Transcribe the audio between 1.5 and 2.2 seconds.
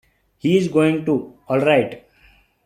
right.